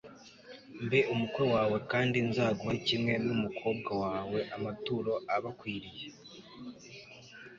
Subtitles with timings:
[0.85, 6.05] mbe umukwe wawe kandi nzaguhe kimwe n'umukobwa wawe, amaturo abakwiriye